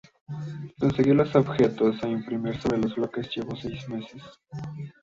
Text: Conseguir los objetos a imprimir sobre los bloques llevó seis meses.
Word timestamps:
Conseguir 0.79 1.13
los 1.13 1.35
objetos 1.35 2.01
a 2.03 2.07
imprimir 2.07 2.59
sobre 2.59 2.79
los 2.79 2.95
bloques 2.95 3.29
llevó 3.35 3.55
seis 3.55 3.87
meses. 3.87 4.23